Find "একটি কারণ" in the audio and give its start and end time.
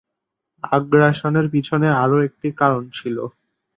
2.27-2.83